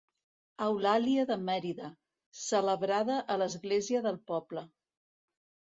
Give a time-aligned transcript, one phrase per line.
[0.67, 1.91] Eulàlia de Mèrida,
[2.45, 4.67] celebrada a l'església del poble.